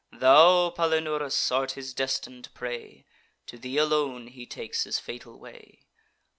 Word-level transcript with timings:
Thou, 0.11 0.71
Palinurus, 0.71 1.51
art 1.51 1.73
his 1.73 1.93
destin'd 1.93 2.51
prey; 2.55 3.05
To 3.45 3.55
thee 3.59 3.77
alone 3.77 4.29
he 4.29 4.47
takes 4.47 4.83
his 4.85 4.97
fatal 4.97 5.37
way. 5.37 5.85